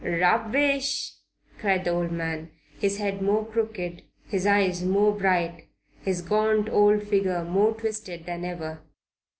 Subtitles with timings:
[0.03, 1.13] "Rubbish?"
[1.59, 5.67] cried the old man, his head more crooked, his eyes more bright,
[6.01, 8.81] his gaunt old figure more twisted than ever.